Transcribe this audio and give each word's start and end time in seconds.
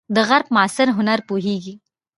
د 0.15 0.17
غرب 0.29 0.47
معاصر 0.55 0.87
هنر 0.97 1.19
پوهیږئ؟ 1.27 1.75